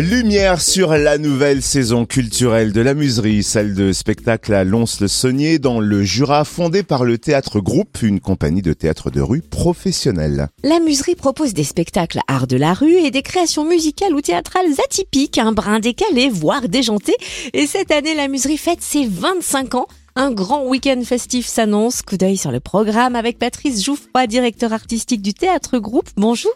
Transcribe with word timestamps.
Lumière 0.00 0.60
sur 0.60 0.90
la 0.90 1.16
nouvelle 1.16 1.62
saison 1.62 2.04
culturelle 2.04 2.74
de 2.74 2.82
la 2.82 2.92
Muserie, 2.92 3.42
salle 3.42 3.72
de 3.72 3.92
spectacle 3.92 4.52
à 4.52 4.62
Lons-le-Saunier 4.62 5.58
dans 5.58 5.80
le 5.80 6.02
Jura, 6.02 6.44
fondée 6.44 6.82
par 6.82 7.04
le 7.04 7.16
Théâtre 7.16 7.60
Groupe, 7.60 8.02
une 8.02 8.20
compagnie 8.20 8.60
de 8.60 8.74
théâtre 8.74 9.10
de 9.10 9.22
rue 9.22 9.40
professionnelle. 9.40 10.48
La 10.62 10.80
Muserie 10.80 11.14
propose 11.14 11.54
des 11.54 11.64
spectacles 11.64 12.20
art 12.28 12.46
de 12.46 12.58
la 12.58 12.74
rue 12.74 12.96
et 12.96 13.10
des 13.10 13.22
créations 13.22 13.64
musicales 13.64 14.12
ou 14.12 14.20
théâtrales 14.20 14.72
atypiques, 14.84 15.38
un 15.38 15.52
brin 15.52 15.80
décalé, 15.80 16.28
voire 16.28 16.68
déjanté. 16.68 17.14
Et 17.54 17.66
cette 17.66 17.90
année, 17.90 18.14
la 18.14 18.28
Muserie 18.28 18.58
fête 18.58 18.82
ses 18.82 19.06
25 19.06 19.76
ans. 19.76 19.86
Un 20.14 20.30
grand 20.30 20.66
week-end 20.66 21.00
festif 21.06 21.46
s'annonce. 21.46 22.02
Coup 22.02 22.18
d'œil 22.18 22.36
sur 22.36 22.52
le 22.52 22.60
programme 22.60 23.16
avec 23.16 23.38
Patrice 23.38 23.82
Jouffroy, 23.82 24.26
directeur 24.26 24.74
artistique 24.74 25.22
du 25.22 25.32
Théâtre 25.32 25.78
Groupe. 25.78 26.10
Bonjour. 26.18 26.52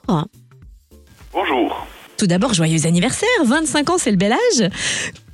Bonjour. 1.32 1.86
Tout 2.20 2.26
d'abord, 2.26 2.52
joyeux 2.52 2.84
anniversaire 2.86 3.40
25 3.48 3.88
ans, 3.88 3.96
c'est 3.96 4.10
le 4.10 4.18
bel 4.18 4.32
âge 4.32 4.68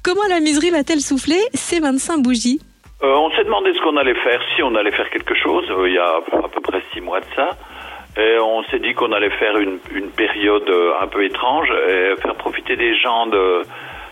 Comment 0.04 0.22
la 0.30 0.38
muserie 0.38 0.70
va-t-elle 0.70 1.00
souffler 1.00 1.42
ces 1.52 1.80
25 1.80 2.22
bougies 2.22 2.60
Euh, 3.02 3.12
on 3.12 3.28
s'est 3.32 3.42
demandé 3.42 3.72
ce 3.74 3.80
qu'on 3.82 3.96
allait 3.96 4.14
faire, 4.14 4.40
si 4.54 4.62
on 4.62 4.72
allait 4.76 4.92
faire 4.92 5.10
quelque 5.10 5.34
chose, 5.34 5.64
euh, 5.68 5.88
il 5.88 5.94
y 5.94 5.98
a 5.98 6.22
à 6.44 6.48
peu 6.48 6.60
près 6.60 6.80
six 6.94 7.00
mois 7.00 7.18
de 7.18 7.26
ça. 7.34 7.56
Et 8.16 8.38
on 8.38 8.62
s'est 8.70 8.78
dit 8.78 8.94
qu'on 8.94 9.10
allait 9.10 9.30
faire 9.30 9.58
une, 9.58 9.80
période 10.16 10.70
euh, 10.70 10.92
un 11.02 11.08
peu 11.08 11.24
étrange 11.24 11.68
et 11.88 12.14
faire 12.22 12.36
profiter 12.36 12.76
des 12.76 12.94
gens 13.00 13.26
de, 13.26 13.62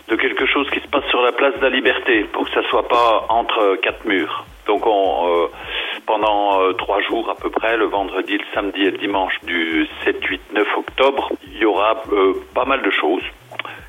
de 0.09 0.15
quelque 0.17 0.45
chose 0.45 0.69
qui 0.69 0.81
se 0.81 0.87
passe 0.89 1.05
sur 1.09 1.21
la 1.21 1.31
place 1.31 1.55
de 1.55 1.61
la 1.61 1.69
Liberté 1.69 2.25
pour 2.33 2.43
que 2.43 2.51
ça 2.51 2.69
soit 2.69 2.89
pas 2.89 3.25
entre 3.29 3.77
quatre 3.77 4.03
murs. 4.03 4.43
Donc 4.67 4.85
on, 4.85 5.47
pendant 6.05 6.61
euh, 6.61 6.73
trois 6.73 7.01
jours 7.01 7.29
à 7.29 7.35
peu 7.35 7.49
près, 7.49 7.77
le 7.77 7.85
vendredi, 7.85 8.33
le 8.33 8.45
samedi 8.53 8.81
et 8.81 8.91
le 8.91 8.97
dimanche 8.97 9.33
du 9.45 9.87
7, 10.03 10.23
8, 10.23 10.41
9 10.53 10.67
octobre, 10.77 11.31
il 11.51 11.57
y 11.59 11.65
aura 11.65 12.01
euh, 12.11 12.33
pas 12.53 12.65
mal 12.65 12.81
de 12.83 12.91
choses 12.91 13.23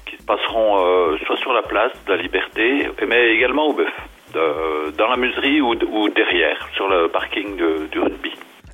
qui 0.09 0.17
se 0.17 0.23
passeront 0.23 0.79
euh, 0.85 1.17
soit 1.27 1.37
sur 1.39 1.53
la 1.53 1.63
place 1.63 1.93
de 2.07 2.13
la 2.15 2.23
Liberté, 2.23 2.89
mais 3.07 3.31
également 3.35 3.67
au 3.69 3.73
bœuf, 3.75 3.93
dans 4.99 5.09
la 5.09 5.17
muserie 5.17 5.61
ou, 5.61 5.71
ou 5.73 6.09
derrière, 6.11 6.69
sur 6.75 6.89
le 6.89 7.09
parking 7.09 7.57
de- 7.57 7.87
du 7.91 7.99
rugby. 8.01 8.31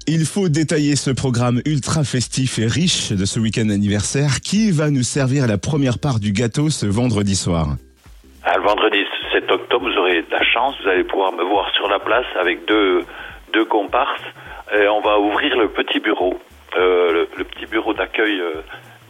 Il 0.09 0.27
faut 0.27 0.49
détailler 0.49 0.97
ce 0.97 1.11
programme 1.13 1.61
ultra 1.65 2.03
festif 2.03 2.59
et 2.59 2.67
riche 2.67 3.13
de 3.13 3.25
ce 3.25 3.39
week-end 3.39 3.69
anniversaire 3.71 4.41
qui 4.43 4.73
va 4.73 4.91
nous 4.91 5.05
servir 5.05 5.47
la 5.47 5.59
première 5.59 6.01
part 6.01 6.19
du 6.19 6.33
gâteau 6.33 6.71
ce 6.71 6.87
vendredi 6.87 7.37
soir. 7.37 7.67
Ah, 8.45 8.57
le 8.59 8.65
vendredi 8.65 8.99
7 9.33 9.49
octobre, 9.53 9.89
vous 9.89 9.97
aurez 9.99 10.23
de 10.23 10.31
la 10.33 10.43
chance, 10.43 10.75
vous 10.83 10.89
allez 10.89 11.05
pouvoir 11.05 11.33
me 11.33 11.45
voir 11.45 11.71
sur 11.77 11.87
la 11.89 12.01
place 12.01 12.27
avec 12.41 12.67
deux, 12.67 13.05
deux 13.53 13.65
comparses. 13.65 14.23
Et 14.75 14.87
on 14.89 15.01
va 15.01 15.19
ouvrir 15.19 15.57
le 15.57 15.69
petit 15.69 16.01
bureau, 16.01 16.39
euh, 16.77 17.27
le, 17.37 17.45
petit 17.45 17.67
bureau 17.67 17.93
d'accueil 17.93 18.41
euh, 18.41 18.63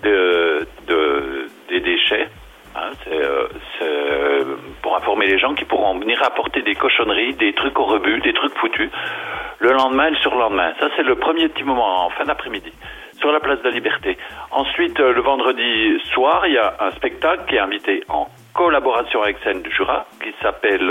de, 0.02 0.66
de- 0.88 1.46
des 1.68 1.80
déchets. 1.80 2.28
Hein, 2.74 2.90
euh, 3.12 3.48
c'est, 3.78 4.46
pour 4.82 4.96
informer 4.96 5.26
les 5.26 5.38
gens 5.38 5.54
qui 5.54 5.64
pourront 5.66 5.98
venir 5.98 6.22
apporter 6.22 6.62
des 6.62 6.74
cochonneries, 6.74 7.34
des 7.34 7.52
trucs 7.52 7.78
au 7.78 7.84
rebut, 7.84 8.20
des 8.20 8.32
trucs 8.32 8.54
foutus, 8.56 8.90
le 9.58 9.72
lendemain 9.72 10.06
et 10.08 10.10
le 10.12 10.16
surlendemain. 10.16 10.72
Ça, 10.80 10.88
c'est 10.96 11.02
le 11.02 11.14
premier 11.16 11.48
petit 11.50 11.64
moment 11.64 12.06
en 12.06 12.10
fin 12.10 12.24
d'après-midi 12.24 12.72
sur 13.18 13.30
la 13.30 13.40
place 13.40 13.58
de 13.60 13.64
la 13.68 13.74
Liberté. 13.74 14.16
Ensuite, 14.50 14.98
le 14.98 15.20
vendredi 15.20 16.00
soir, 16.12 16.46
il 16.46 16.54
y 16.54 16.58
a 16.58 16.74
un 16.80 16.90
spectacle 16.92 17.44
qui 17.46 17.54
est 17.56 17.60
invité 17.60 18.02
en 18.08 18.26
collaboration 18.54 19.22
avec 19.22 19.36
Scène 19.44 19.62
du 19.62 19.70
Jura, 19.70 20.06
qui 20.22 20.32
s'appelle 20.42 20.90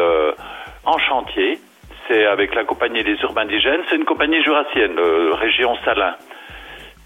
En 0.85 0.97
chantier. 0.99 1.59
C'est 2.11 2.25
avec 2.25 2.53
la 2.55 2.65
compagnie 2.65 3.05
des 3.05 3.15
Urbains 3.21 3.43
Indigènes. 3.43 3.83
C'est 3.87 3.95
une 3.95 4.03
compagnie 4.03 4.43
jurassienne, 4.43 4.99
euh, 4.99 5.33
région 5.33 5.77
Salin. 5.85 6.13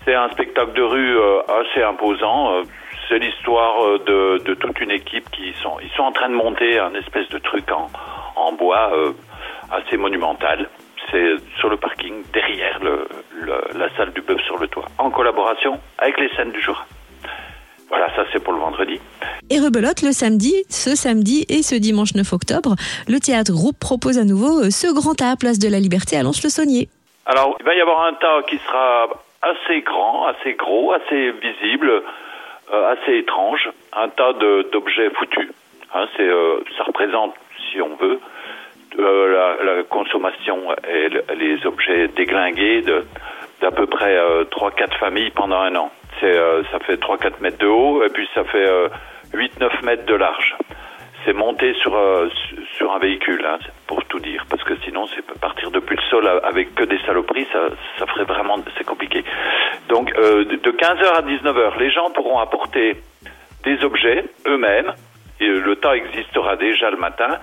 C'est 0.03 0.15
un 0.15 0.29
spectacle 0.29 0.73
de 0.73 0.81
rue 0.81 1.19
euh, 1.19 1.41
assez 1.61 1.83
imposant. 1.83 2.55
Euh, 2.55 2.63
c'est 3.07 3.19
l'histoire 3.19 3.99
de, 3.99 4.55
toute 4.55 4.81
une 4.81 4.89
équipe 4.89 5.29
qui 5.29 5.53
sont 5.61 5.77
ils 5.79 5.91
sont 5.91 6.01
en 6.01 6.11
train 6.11 6.27
de 6.27 6.33
monter 6.33 6.79
un 6.79 6.95
espèce 6.95 7.29
de 7.29 7.37
truc 7.37 7.71
en, 7.71 7.87
en 8.35 8.53
bois 8.53 8.91
assez 9.71 9.95
monumental. 9.95 10.67
C'est 11.11 11.35
sur 11.59 11.69
le 11.69 11.77
parking 11.77 12.23
derrière 12.33 12.79
la 13.75 13.95
salle 13.95 14.11
du 14.11 14.21
bœuf 14.21 14.41
sur 14.41 14.57
le 14.57 14.67
toit, 14.67 14.85
en 14.97 15.11
collaboration 15.11 15.79
avec 15.99 16.19
les 16.19 16.29
scènes 16.29 16.51
du 16.51 16.59
Jura. 16.59 16.83
Voilà, 17.89 18.07
ça 18.15 18.25
c'est 18.33 18.43
pour 18.43 18.53
le 18.53 18.59
vendredi. 18.59 18.99
Et 19.49 19.59
rebelote 19.59 20.01
le 20.01 20.11
samedi, 20.11 20.53
ce 20.69 20.95
samedi 20.95 21.45
et 21.49 21.61
ce 21.61 21.75
dimanche 21.75 22.15
9 22.15 22.33
octobre, 22.33 22.75
le 23.07 23.19
Théâtre 23.19 23.51
Groupe 23.51 23.79
propose 23.79 24.17
à 24.17 24.23
nouveau 24.23 24.63
euh, 24.63 24.69
ce 24.71 24.91
grand 24.93 25.13
tas 25.13 25.31
à 25.31 25.35
Place 25.35 25.59
de 25.59 25.69
la 25.69 25.79
Liberté 25.79 26.17
à 26.17 26.23
Lons-le-Saunier. 26.23 26.89
Alors, 27.27 27.55
il 27.59 27.65
va 27.65 27.75
y 27.75 27.81
avoir 27.81 28.05
un 28.05 28.13
tas 28.13 28.41
qui 28.49 28.57
sera 28.57 29.07
assez 29.41 29.81
grand, 29.81 30.25
assez 30.27 30.53
gros, 30.53 30.93
assez 30.93 31.31
visible, 31.31 31.91
euh, 32.73 32.93
assez 32.93 33.17
étrange, 33.17 33.69
un 33.93 34.09
tas 34.09 34.33
d'objets 34.71 35.11
foutus. 35.11 35.49
Hein, 35.93 36.07
euh, 36.19 36.59
ça 36.77 36.83
représente, 36.83 37.33
si 37.71 37.79
on 37.81 37.95
veut, 37.95 38.19
euh, 38.97 39.57
la, 39.63 39.75
la 39.75 39.83
consommation 39.83 40.57
et 40.91 41.09
le- 41.09 41.23
les 41.37 41.65
objets 41.67 42.07
déglingués 42.09 42.81
d'à 43.61 43.71
peu 43.71 43.85
près 43.85 44.15
euh, 44.17 44.43
3-4 44.45 44.97
familles 44.99 45.31
pendant 45.31 45.59
un 45.61 45.75
an. 45.75 45.91
Euh, 46.23 46.63
ça 46.71 46.79
fait 46.79 46.95
3-4 46.99 47.41
mètres 47.41 47.57
de 47.59 47.67
haut 47.67 48.03
et 48.03 48.09
puis 48.09 48.27
ça 48.33 48.43
fait 48.45 48.67
euh, 48.67 48.87
8-9 49.33 49.83
mètres 49.85 50.05
de 50.05 50.15
large. 50.15 50.55
C'est 51.25 51.33
monté 51.33 51.73
sur, 51.81 51.95
euh, 51.95 52.29
su- 52.29 52.55
sur 52.77 52.93
un 52.93 52.99
véhicule, 52.99 53.43
hein, 53.47 53.57
pour 53.87 54.03
tout 54.05 54.19
dire, 54.19 54.45
parce 54.49 54.63
que 54.63 54.75
sinon, 54.83 55.07
c'est 55.07 55.23
partir 55.39 55.71
depuis 55.71 55.95
le 55.95 56.01
sol 56.09 56.27
avec 56.43 56.75
que 56.75 56.83
des 56.83 56.99
saloperies, 56.99 57.47
ça, 57.51 58.05
ferait 58.05 58.25
vraiment, 58.25 58.57
c'est 58.77 58.83
compliqué. 58.85 59.23
Donc, 59.89 60.13
euh, 60.17 60.45
de 60.45 60.55
de 60.55 60.71
15h 60.71 61.05
à 61.17 61.21
19h, 61.23 61.79
les 61.79 61.89
gens 61.91 62.11
pourront 62.11 62.37
apporter 62.39 62.97
des 63.63 63.83
objets 63.83 64.23
eux-mêmes. 64.47 64.93
Et 65.39 65.47
euh, 65.47 65.59
le 65.59 65.75
tas 65.77 65.95
existera 65.95 66.55
déjà 66.57 66.89
le 66.91 66.97
matin, 66.97 67.39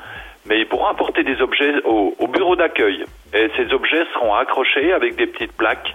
mais 0.46 0.60
ils 0.60 0.66
pourront 0.66 0.86
apporter 0.86 1.24
des 1.24 1.40
objets 1.42 1.74
au 1.84 2.26
bureau 2.28 2.54
d'accueil. 2.56 3.04
Et 3.34 3.48
ces 3.56 3.72
objets 3.72 4.04
seront 4.14 4.34
accrochés 4.34 4.92
avec 4.92 5.16
des 5.16 5.26
petites 5.26 5.56
plaques, 5.56 5.94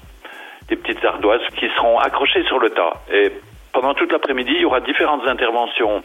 des 0.69 0.75
petites 0.75 1.03
ardoises 1.05 1.41
qui 1.57 1.67
seront 1.75 1.97
accrochées 1.99 2.43
sur 2.43 2.59
le 2.59 2.69
tas. 2.71 2.93
Et 3.11 3.31
pendant 3.73 3.93
toute 3.93 4.11
l'après-midi, 4.11 4.51
il 4.55 4.61
y 4.61 4.65
aura 4.65 4.79
différentes 4.81 5.25
interventions 5.27 6.03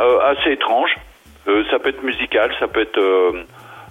euh, 0.00 0.18
assez 0.32 0.52
étranges. 0.52 0.94
Euh, 1.48 1.64
ça 1.70 1.78
peut 1.78 1.90
être 1.90 2.02
musical, 2.02 2.52
ça 2.58 2.66
peut 2.68 2.80
être 2.82 2.98
euh, 2.98 3.44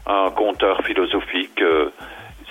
un 0.08 0.30
conteur 0.32 0.82
philosophique, 0.84 1.62
euh, 1.62 1.90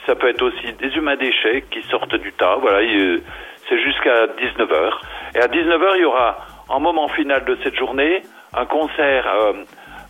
ça 0.07 0.15
peut 0.15 0.29
être 0.29 0.43
aussi 0.43 0.73
des 0.75 0.89
humains 0.97 1.17
déchets 1.17 1.65
qui 1.71 1.83
sortent 1.91 2.15
du 2.17 2.33
tas. 2.33 2.57
Voilà, 2.61 2.83
il- 2.83 3.23
c'est 3.69 3.81
jusqu'à 3.81 4.27
19h. 4.39 5.01
Et 5.37 5.39
à 5.41 5.47
19h, 5.49 5.93
il 5.97 6.03
y 6.03 6.05
aura, 6.05 6.39
en 6.69 6.81
moment 6.81 7.09
final 7.09 7.45
de 7.45 7.57
cette 7.63 7.77
journée, 7.77 8.23
un 8.55 8.67
concert 8.67 9.27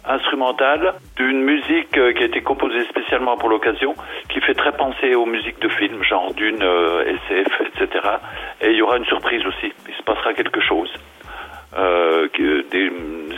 euh, 0.04 0.14
instrumental 0.14 0.94
d'une 1.16 1.42
musique 1.42 1.96
euh, 1.96 2.12
qui 2.12 2.22
a 2.22 2.26
été 2.26 2.40
composée 2.42 2.84
spécialement 2.84 3.36
pour 3.36 3.48
l'occasion, 3.48 3.94
qui 4.28 4.40
fait 4.40 4.54
très 4.54 4.72
penser 4.72 5.14
aux 5.14 5.26
musiques 5.26 5.60
de 5.60 5.68
films, 5.68 6.02
genre 6.02 6.32
Dune, 6.34 6.62
euh, 6.62 7.16
SF, 7.30 7.62
etc. 7.66 8.08
Et 8.60 8.70
il 8.70 8.76
y 8.76 8.82
aura 8.82 8.96
une 8.96 9.04
surprise 9.06 9.44
aussi. 9.46 9.72
Il 9.88 9.94
se 9.94 10.02
passera 10.02 10.34
quelque 10.34 10.60
chose. 10.60 10.92
Euh, 11.76 12.28
des 12.38 12.91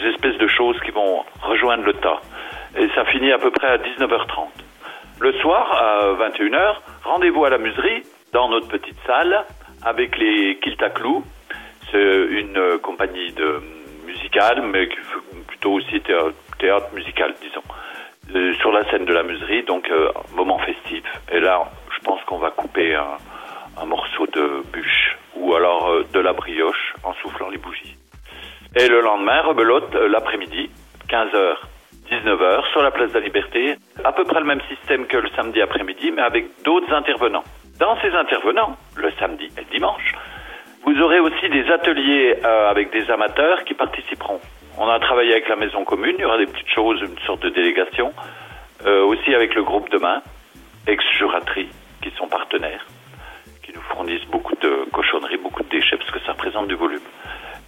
espèces 0.09 0.39
de 0.39 0.49
choses 0.49 0.79
qui 0.81 0.91
vont 0.91 1.25
rejoindre 1.43 1.85
le 1.85 1.95
tas. 1.95 2.21
Et 2.77 2.89
ça 2.95 3.05
finit 3.07 3.33
à 3.33 3.39
peu 3.39 3.51
près 3.51 3.69
à 3.69 3.79
19h30. 3.79 4.49
Le 5.21 5.33
soir, 5.35 5.73
à 5.73 6.29
21h, 6.29 6.77
rendez-vous 7.05 7.45
à 7.45 7.51
la 7.51 7.59
muserie, 7.59 8.03
dans 8.33 8.49
notre 8.49 8.69
petite 8.69 8.99
salle, 9.07 9.45
avec 9.85 10.19
les 10.19 10.59
Kiltaclous. 10.61 11.25
C'est 11.93 12.27
une 12.31 12.79
compagnie 12.83 13.33
de 13.33 13.61
musicale, 14.07 14.63
mais 14.63 14.89
plutôt 15.47 15.75
aussi 15.75 16.03
théâtre, 16.59 16.87
musical, 16.95 17.35
disons. 17.41 17.63
Euh, 18.33 18.55
sur 18.55 18.73
la 18.73 18.89
scène 18.91 19.05
de 19.05 19.13
la 19.13 19.23
muserie, 19.23 19.65
donc 19.65 19.89
euh, 19.91 20.11
moment 20.35 20.59
festif. 20.59 21.03
Et 21.31 21.41
là, 21.41 21.71
je 21.95 22.03
pense 22.05 22.23
qu'on 22.25 22.39
va 22.39 22.51
couper 22.51 22.95
un, 22.95 23.85
morceau 23.85 24.27
de 24.29 24.63
bûche, 24.73 25.19
ou 25.37 25.55
alors 25.55 25.91
euh, 25.91 26.07
de 26.13 26.21
la 26.21 26.33
brioche 26.33 26.95
en 27.03 27.13
soufflant 27.15 27.51
les 27.51 27.59
bougies. 27.59 27.97
Et 28.77 28.89
le 28.89 29.03
lendemain, 29.03 29.43
rebelote 29.43 29.95
l'après-midi, 29.95 30.71
15h, 31.09 31.57
19h, 32.11 32.71
sur 32.73 32.83
la 32.83 32.91
place 32.91 33.13
de 33.13 33.19
la 33.19 33.25
Liberté. 33.25 33.77
À 34.03 34.13
peu 34.13 34.25
près 34.25 34.41
le 34.41 34.47
même 34.47 34.63
système 34.69 35.07
que 35.07 35.19
le 35.19 35.29
samedi 35.37 35.61
après-midi, 35.61 36.11
mais 36.11 36.23
avec 36.23 36.47
d'autres 36.65 36.93
intervenants. 36.93 37.45
Dans 37.79 38.01
ces 38.01 38.13
intervenants, 38.15 38.77
le 38.97 39.13
samedi 39.19 39.51
et 39.57 39.61
le 39.61 39.71
dimanche, 39.71 40.15
vous 40.87 40.99
aurez 41.01 41.21
aussi 41.21 41.49
des 41.51 41.71
ateliers 41.71 42.37
avec 42.43 42.91
des 42.91 43.11
amateurs 43.11 43.65
qui 43.65 43.75
participeront. 43.75 44.41
On 44.79 44.89
a 44.89 44.99
travaillé 44.99 45.33
avec 45.33 45.49
la 45.49 45.57
maison 45.57 45.85
commune, 45.85 46.17
il 46.19 46.23
y 46.23 46.25
aura 46.25 46.39
des 46.39 46.47
petites 46.47 46.71
choses, 46.71 47.01
une 47.01 47.19
sorte 47.27 47.43
de 47.43 47.51
délégation. 47.51 48.13
Euh, 48.87 49.05
aussi 49.05 49.35
avec 49.35 49.55
le 49.55 49.63
groupe 49.63 49.89
Demain, 49.91 50.23
ex-juraterie, 50.87 51.71
qui 52.03 52.11
sont 52.19 52.27
partenaires, 52.27 52.85
qui 53.63 53.73
nous 53.73 53.81
fournissent 53.81 54.27
beaucoup 54.27 54.57
de 54.57 54.85
cochonneries, 54.93 55.39
beaucoup 55.39 55.63
de 55.63 55.69
déchets, 55.71 55.97
parce 55.97 56.11
que 56.11 56.21
ça 56.21 56.33
représente 56.33 56.69
du 56.69 56.75
volume 56.75 57.01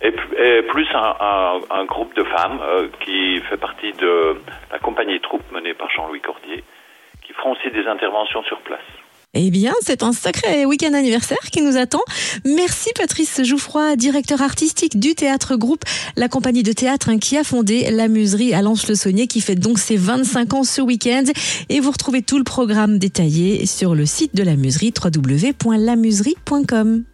et, 0.02 0.62
plus 0.62 0.86
un 0.94 1.84
groupe 1.84 2.14
de 2.14 2.24
femmes 2.24 2.60
euh, 2.62 2.88
qui 3.00 3.40
fait 3.42 3.56
partie 3.56 3.92
de 3.92 4.36
la 4.70 4.78
compagnie 4.78 5.20
troupe 5.20 5.50
menée 5.52 5.74
par 5.74 5.90
Jean-Louis 5.90 6.20
Cordier, 6.20 6.62
qui 7.22 7.32
feront 7.32 7.52
aussi 7.52 7.70
des 7.70 7.86
interventions 7.86 8.42
sur 8.44 8.60
place. 8.60 8.80
Eh 9.38 9.50
bien, 9.50 9.74
c'est 9.82 10.02
un 10.02 10.12
sacré 10.12 10.64
week-end 10.64 10.94
anniversaire 10.94 11.36
qui 11.52 11.60
nous 11.60 11.76
attend. 11.76 12.00
Merci 12.46 12.88
Patrice 12.96 13.44
Jouffroy, 13.44 13.96
directeur 13.96 14.40
artistique 14.40 14.98
du 14.98 15.14
théâtre 15.14 15.56
groupe, 15.56 15.84
la 16.16 16.28
compagnie 16.28 16.62
de 16.62 16.72
théâtre 16.72 17.10
hein, 17.10 17.18
qui 17.18 17.36
a 17.36 17.44
fondé 17.44 17.90
la 17.90 18.08
muserie 18.08 18.54
à 18.54 18.62
Lens-le-Saunier 18.62 19.26
qui 19.26 19.42
fête 19.42 19.60
donc 19.60 19.78
ses 19.78 19.98
25 19.98 20.54
ans 20.54 20.64
ce 20.64 20.80
week-end. 20.80 21.24
Et 21.68 21.80
vous 21.80 21.90
retrouvez 21.90 22.22
tout 22.22 22.38
le 22.38 22.44
programme 22.44 22.98
détaillé 22.98 23.66
sur 23.66 23.94
le 23.94 24.06
site 24.06 24.34
de 24.34 24.42
la 24.42 24.56
muserie 24.56 24.94
www.lamuserie.com. 25.04 27.04